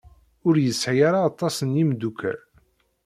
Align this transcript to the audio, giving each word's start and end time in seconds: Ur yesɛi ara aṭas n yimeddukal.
Ur 0.47 0.55
yesɛi 0.59 1.03
ara 1.07 1.19
aṭas 1.29 1.55
n 1.63 1.77
yimeddukal. 1.77 2.39